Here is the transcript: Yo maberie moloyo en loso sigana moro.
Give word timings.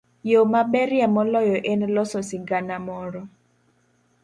Yo 0.29 0.39
maberie 0.53 1.05
moloyo 1.15 1.57
en 1.71 1.79
loso 1.95 2.19
sigana 2.29 2.77
moro. 2.87 3.21